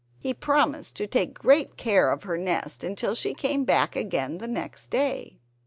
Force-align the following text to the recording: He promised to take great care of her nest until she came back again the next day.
He 0.17 0.33
promised 0.33 0.95
to 0.95 1.05
take 1.05 1.37
great 1.37 1.77
care 1.77 2.09
of 2.11 2.23
her 2.23 2.35
nest 2.35 2.83
until 2.83 3.13
she 3.13 3.35
came 3.35 3.65
back 3.65 3.95
again 3.95 4.39
the 4.39 4.47
next 4.47 4.89
day. 4.89 5.37